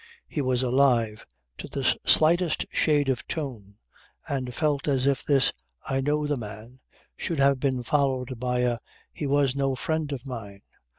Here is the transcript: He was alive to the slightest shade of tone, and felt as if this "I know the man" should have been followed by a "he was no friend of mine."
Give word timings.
He 0.27 0.41
was 0.41 0.63
alive 0.63 1.27
to 1.59 1.67
the 1.67 1.83
slightest 2.07 2.65
shade 2.71 3.07
of 3.07 3.27
tone, 3.27 3.75
and 4.27 4.51
felt 4.51 4.87
as 4.87 5.05
if 5.05 5.23
this 5.23 5.53
"I 5.87 6.01
know 6.01 6.25
the 6.25 6.37
man" 6.37 6.79
should 7.15 7.37
have 7.37 7.59
been 7.59 7.83
followed 7.83 8.39
by 8.39 8.61
a 8.61 8.79
"he 9.13 9.27
was 9.27 9.55
no 9.55 9.75
friend 9.75 10.11
of 10.11 10.25
mine." 10.25 10.63